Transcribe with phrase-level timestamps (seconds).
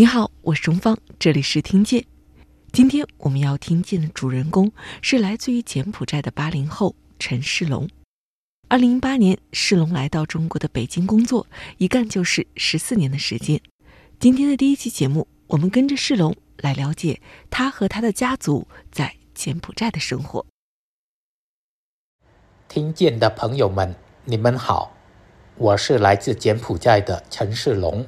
[0.00, 2.06] 你好，我是钟芳，这里是听见。
[2.72, 7.86] 今天我们要听见的主人公是来自于柬埔寨的八零后陈世龙。
[8.68, 13.60] 二零零八年，世龙来到中国的北京工作，一干就是十四年的时间。
[14.18, 17.20] 今天的第一期节目，我们跟着世龙来了解
[17.50, 20.46] 他和他的家族在柬埔寨的生活。
[22.70, 23.94] 听见的朋友们，
[24.24, 24.96] 你们好，
[25.56, 28.06] 我是来自柬埔寨的陈世龙。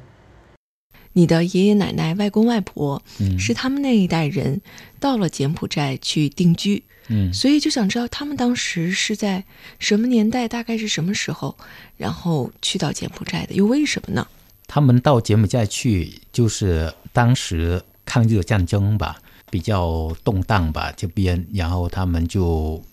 [1.13, 3.39] 你的爷爷奶奶、外公外婆，嗯。
[3.39, 4.59] 是他们那一代人
[4.99, 7.33] 到了柬埔寨去定居，嗯。
[7.33, 9.43] 所以就想知道他们当时是在
[9.79, 11.55] 什么年代，大概是什么时候，
[11.97, 14.27] 然后去到柬埔寨的，又为什么呢？
[14.67, 19.17] 他们到柬埔寨去，就是当时抗日战争吧，
[19.51, 22.83] 比较动荡吧这边，然后他们就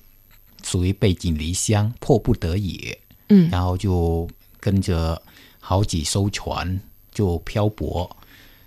[0.62, 2.94] 属于背井离乡，迫不得已，
[3.28, 3.48] 嗯。
[3.50, 4.28] 然后就
[4.58, 5.22] 跟着
[5.58, 6.78] 好几艘船
[7.12, 8.16] 就漂泊。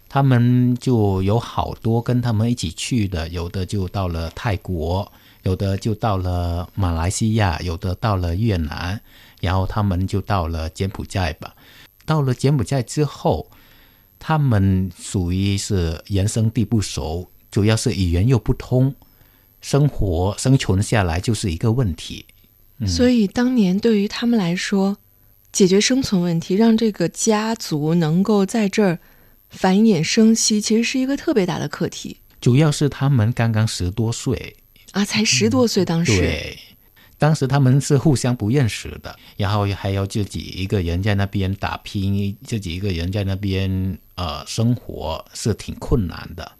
[0.09, 9.01] 他们就有好多跟他们一起去的，有的就到了泰国，有的就到了马来西亚，有的到了越南，
[9.41, 11.55] 然后他们就到了柬埔寨吧。
[12.05, 13.49] 到了柬埔寨之后，
[14.19, 18.93] 他们属于是人生地不熟，主要是语言又不通，
[19.61, 22.25] 生活生存下来就是一个问题。
[22.85, 24.97] 所以当年对于他们来说，
[25.53, 28.99] 解决生存问题，让这个家族能够在这儿
[29.49, 34.57] 繁衍生息，其实是一个特别大的课题主要是他们刚刚十多岁，
[34.91, 35.05] 啊！
[35.05, 36.59] 才十多岁，当时，对，
[37.17, 46.51] 当时他们是互相不认识的，然后还要自己一个人在那边打拼，自己一个人在那边呃生活是挺困难的。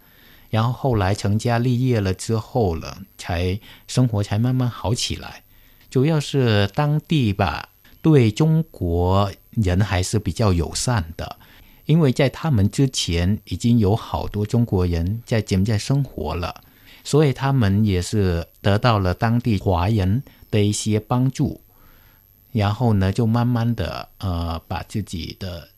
[0.48, 5.42] 然后后来成家立业了之后了，才生活才慢慢好起来。
[5.90, 7.68] 主要是当地吧，
[8.04, 11.38] 对中国人还是比较友善的，
[11.86, 16.54] 因为在他们之前已经有好多中国人在柬埔寨生活了。
[17.02, 21.62] 所以他们也是得到了当地华人的一些帮助，
[22.52, 25.68] 然后呢，就慢慢的呃把自己的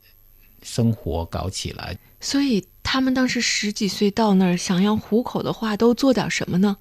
[0.63, 1.97] 生活搞起来。
[2.21, 6.77] 所以他们当时十几岁到那儿，想要糊口的话，都做点什么呢？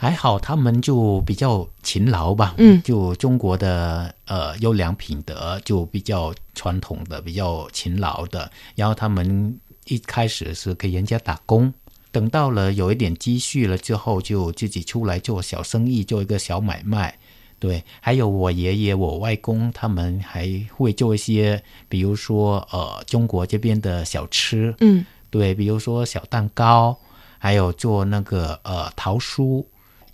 [0.00, 8.48] 还好他们就比较勤劳吧，嗯就中国的呃优良品德就比较传统的，比较勤劳的。
[8.76, 11.74] 然后他们一开始是给人家打工，
[12.12, 17.18] 等到了有一点积蓄了之后，就自己出来做小生意，做一个小买卖。
[17.58, 26.96] 对，还有我爷爷、我外公他们还会做一些，比如说呃中国这边的小吃，嗯，对，比如说小蛋糕，
[27.36, 29.64] 还有做那个呃桃酥，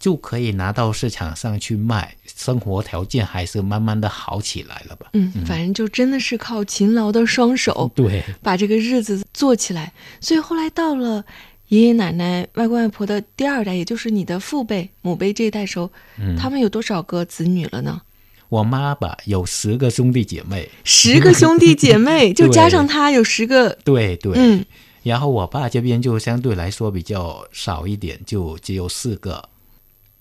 [0.05, 5.07] 就可以拿到市场上去卖，生活条件还是慢慢的好起来了吧？
[5.15, 9.91] 嗯，反正就真的是靠勤劳的双手对，把这个日子做起来。
[10.21, 11.25] 所以后来到了
[11.69, 18.03] 爷爷奶奶、外公外婆的第二代，也就是你的父辈、母辈这一代时候，嗯他们有多少个子女了呢？
[18.51, 23.71] 我妈吧有十个兄弟姐妹，十个兄弟姐妹， 就加上他有十个。
[23.83, 24.63] 对对，嗯，
[25.03, 29.49] 然后我爸这边就相对来说比较少一点，就只有四个。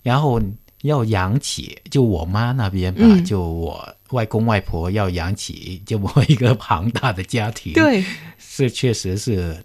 [0.04, 0.40] 然后
[0.84, 3.26] 要养起，就我妈那边吧，嗯。
[3.26, 8.04] 就我外公外婆要养起这么一个庞大的家庭，，对，
[8.38, 9.64] 是确实是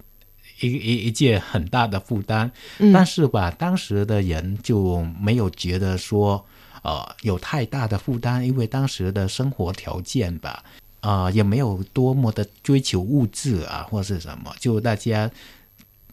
[0.61, 2.51] 一一一件很大的负担。
[2.79, 2.93] 嗯。
[2.93, 6.43] 但是吧，当时的人就没有觉得说，
[6.83, 10.63] 呃，有太大的负担，因为当时的生活条件吧，
[11.01, 15.29] 呃，也没有多么的追求物质啊，或是什么，就大家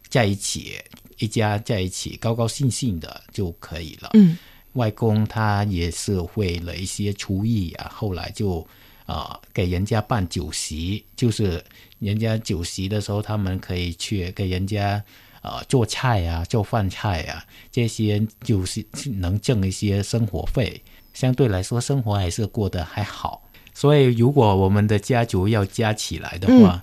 [0.08, 0.74] 在一起，
[1.18, 4.10] 一家在一起，高高兴兴的就可以了。
[4.14, 4.36] 嗯
[4.74, 8.66] 外公他也是会了一些厨艺啊，后来就
[9.06, 11.64] 呃给人家办酒席，就是
[11.98, 15.02] 人家酒席的时候，他们可以去给人家
[15.40, 18.84] 呃做菜啊、做饭菜啊，这些就是
[19.14, 20.82] 能挣一些生活费，
[21.14, 23.42] 相对来说生活还是过得还好。
[23.72, 26.82] 所以如果我们的家族要加起来的话，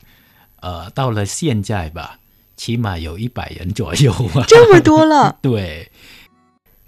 [0.62, 2.18] 呃，到了现在吧，
[2.56, 4.46] 起码有一百人左右啊。
[4.50, 5.38] 这么多了。
[5.44, 5.92] 对，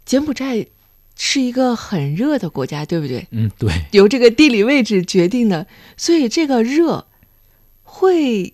[0.06, 0.66] 柬埔寨
[1.16, 3.28] 是一个很热的国家，对不对？
[3.32, 3.72] 嗯，对。
[3.92, 7.08] 由这个地理位置决定的，所以这个热
[7.84, 8.54] 会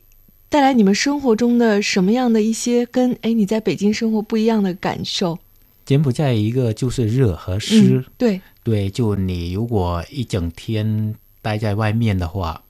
[0.49, 5.39] 带来你们生活中的什么样的一些跟哎你在北京生活不一样的感受？
[5.85, 12.63] 柬埔寨一个就是热和湿，嗯，对，对，就你如果一整天待在外面的话，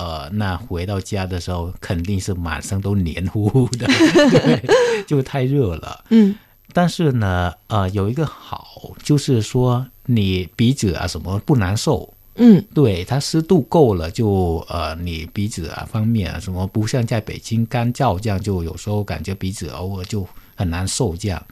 [0.00, 3.86] 呃，那回到家的时候肯定是满身都黏糊糊的，
[4.32, 6.04] 对，就太热了。
[6.08, 6.34] 嗯
[6.72, 21.44] 但是呢，呃，有一个好就是说你鼻子啊什么不难受，嗯对，它湿度够了就，呃，你鼻子啊方面啊什么，不像在北京干燥这样，就有时候感觉鼻子偶尔就很难受这样。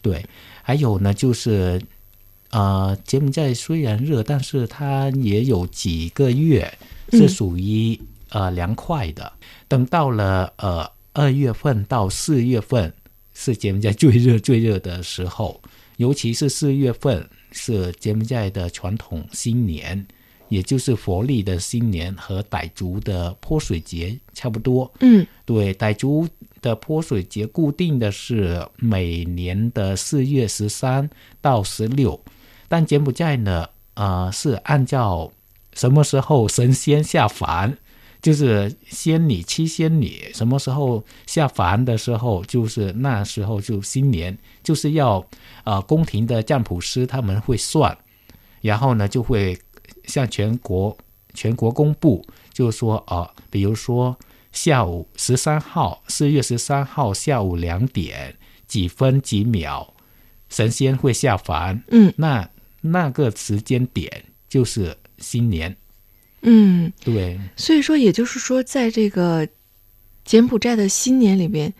[0.00, 0.24] 对，
[0.62, 1.82] 还有呢就是，
[2.50, 6.72] 呃，柬埔寨虽然热，但是它也有几个月
[7.12, 9.32] 是属于、呃凉快的。
[9.68, 12.92] 等到了呃二月份到四月份
[13.34, 15.60] 是柬埔寨最热最热的时候，
[15.96, 20.06] 尤其是四月份是柬埔寨的传统新年，
[20.48, 24.90] 也就是佛历的新年和傣族的泼水节差不多。
[25.00, 26.28] 嗯对，傣族
[26.60, 31.08] 的泼水节固定的是每年的四月十三
[31.40, 32.20] 到十六，
[32.68, 35.30] 但柬埔寨呢，呃，是按照
[35.74, 37.76] 什么时候神仙下凡，
[38.20, 45.24] 就是仙女七仙女什么时候下凡的时候，就是那时候就新年，就是要
[45.64, 47.96] 呃宫廷的占卜师他们会算，
[48.60, 49.58] 然后呢就会
[50.04, 50.96] 向全国
[51.34, 54.16] 全国公布，就是说啊、呃比如说
[54.52, 58.36] 下午十三号，四月十三号下午两点
[58.66, 59.94] 几分几秒，
[60.48, 62.12] 神仙会下凡，嗯。
[62.16, 62.48] 那
[62.80, 65.76] 那个时间点就是新年，
[66.42, 69.46] 嗯，对，所以说，也就是说，在这个
[70.24, 71.72] 柬埔寨的新年里边，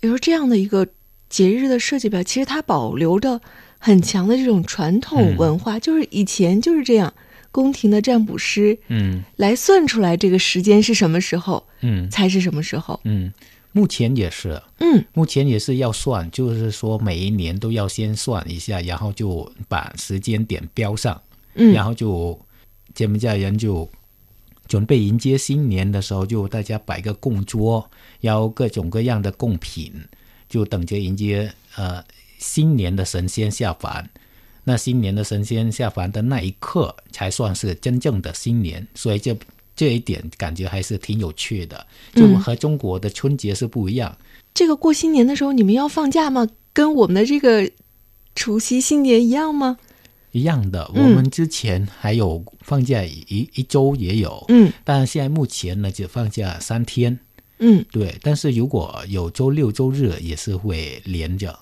[0.00, 0.86] 有时候这样的一个
[1.28, 3.40] 节日的设计表，其实它保留着
[3.78, 7.12] 很强的这种传统嗯文化，就是以前就是这样，
[7.52, 9.22] 宫廷的占卜师嗯。
[9.36, 12.10] 来算出来这个时间是什么时候，嗯。
[12.10, 12.98] 才是什么时候。
[13.04, 13.32] 嗯，
[13.72, 15.04] 目前也是，嗯。
[15.12, 21.20] 目前也是要算，就是说每一年都要先算一下，然后就把时间点标上，
[21.54, 21.72] 嗯。
[21.72, 22.38] 然后就
[22.98, 23.88] 柬埔寨人就
[24.66, 27.88] 准备迎接新年的时候，就大家摆个供桌，
[28.20, 29.92] 然后各种各样的贡品，
[30.48, 32.02] 就等着迎接呃
[32.40, 34.10] 新年的神仙下凡。
[34.64, 38.84] 那新年的神仙下凡的那一刻，才算是真正的新年。
[38.96, 39.38] 所以这
[39.76, 41.86] 这一点感觉还是挺有趣的，
[42.16, 44.18] 就和中国的春节是不一样。
[44.52, 46.48] 这个过新年的时候，你们要放假吗？
[46.72, 47.70] 跟我们的这个
[48.34, 49.78] 除夕新年一样吗？
[50.32, 54.72] 一样的，嗯我们之前还有放假一一周也有，嗯。
[54.84, 57.18] 但现在目前呢只放假三天。
[57.60, 61.58] 嗯，对，但是如果有周六周日也是会连着，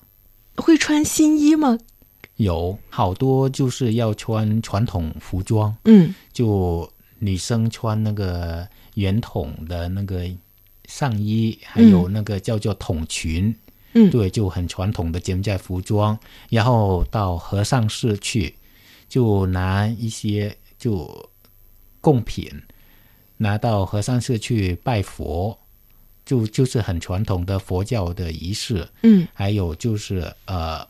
[0.56, 1.78] 会穿新衣吗？
[2.36, 6.14] 有好多就是要穿传统服装，嗯。
[6.34, 10.28] 就女生穿那个圆筒的那个
[10.84, 13.54] 上衣，还有那个叫做筒裙，
[13.96, 16.19] 嗯，对，就很传统的柬埔寨服装，
[16.50, 18.54] 然后到和尚寺去，
[19.08, 21.31] 就拿一些就
[22.02, 22.50] 贡品，
[23.38, 25.58] 拿到和尚寺去拜佛，
[26.26, 28.87] 就就是很传统的佛教的仪式。
[29.02, 30.87] 嗯还有就是呃，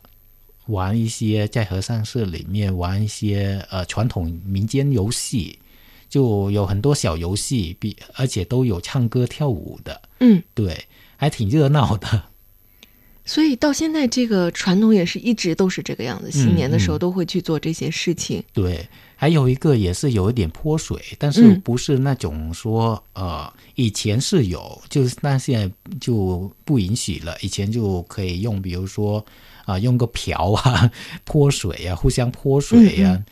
[0.66, 5.60] 玩一些在和尚寺里面玩一些呃传统民间游戏，
[6.08, 10.86] 就有很多小游戏，比而且都有唱歌跳舞的，嗯，对，
[11.16, 12.24] 还挺热闹的。
[13.26, 18.42] 所以到现在这个传统也是一直都是这个样子，新年的时候嗯都会去做这些事情。
[18.54, 27.36] 对，还有一个也是有一点泼水，但是嗯不是那种说、呃，以前是有，就是但现在就不允许了。
[27.42, 29.22] 以前就可以用，比如说
[29.64, 30.90] 啊、用个瓢啊
[31.24, 33.24] 泼水啊，互相泼水呀、嗯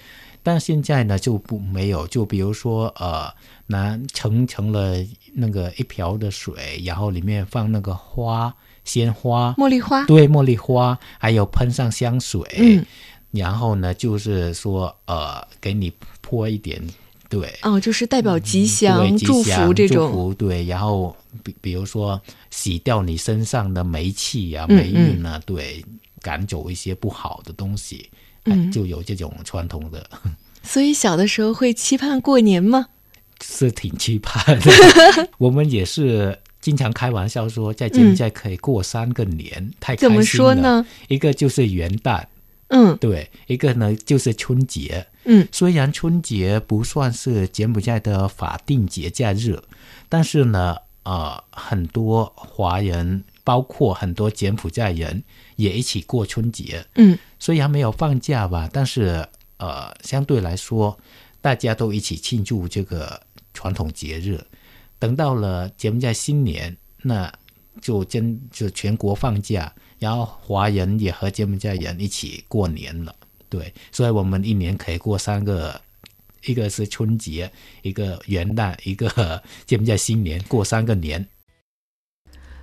[0.46, 3.32] 但现在呢就不没有，就比如说呃，
[3.66, 4.94] 拿盛盛了
[5.32, 8.54] 那个一瓢的水，然后里面放那个花
[8.84, 12.84] 鲜花，茉莉花，对，茉莉花，还有喷上香水，嗯，
[13.30, 16.80] 然后呢，就是说，呃，给你泼一点，
[17.28, 20.10] 对，哦，就是代表吉祥、祝福这种。
[20.12, 25.84] 福对，然后比比如说洗掉你身上的霉气啊、嗯霉运啊，对，
[26.20, 28.08] 赶走一些不好的东西，
[28.44, 30.08] 哎嗯就有这种传统的，
[30.62, 32.86] 所以小的时候会期盼过年吗？
[33.42, 34.70] 是挺期盼的。
[35.38, 40.14] 我们也是经常开玩笑说，在柬埔寨可以过三个年，太开心了。
[40.14, 40.86] 怎么说呢？
[41.08, 42.24] 一个就是元旦，
[42.68, 45.06] 嗯对，一个呢就是春节。
[45.24, 49.62] 嗯虽然春节不算是柬埔寨的法定节假日，
[50.08, 55.22] 但是呢，呃，很多华人，包括很多柬埔寨人
[55.56, 56.86] 也一起过春节。
[56.94, 59.28] 嗯虽然没有放假吧，但是
[59.58, 60.98] 呃，相对来说，
[61.42, 63.20] 大家都一起庆祝这个
[63.52, 64.42] 传统节日。
[64.98, 67.32] 等到了柬埔寨新年，那
[67.80, 73.14] 就真就全国放假，然后华人也和柬埔寨人一起过年了。
[73.48, 75.80] 对，所以我们一年可以过三个，
[76.46, 77.50] 一个是春节，
[77.82, 81.26] 一个元旦，一个柬埔寨新年，过三个年。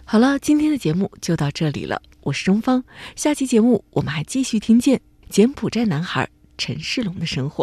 [0.04, 2.02] 好了，今天的节目就到这里了。
[2.22, 2.84] 我是钟芳，
[3.16, 7.60] 下期节目我们还继续听见柬埔寨男孩陈世龙的生活。